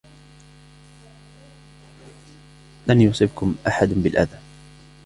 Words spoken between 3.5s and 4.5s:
أحد بالأذى.